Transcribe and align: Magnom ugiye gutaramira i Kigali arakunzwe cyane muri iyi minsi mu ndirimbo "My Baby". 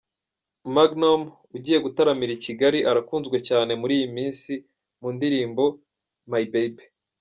Magnom 0.75 1.21
ugiye 1.55 1.77
gutaramira 1.85 2.31
i 2.35 2.41
Kigali 2.45 2.79
arakunzwe 2.89 3.37
cyane 3.47 3.71
muri 3.81 3.93
iyi 3.99 4.07
minsi 4.17 4.53
mu 4.99 5.07
ndirimbo 5.15 5.63
"My 6.31 6.43
Baby". 6.53 6.83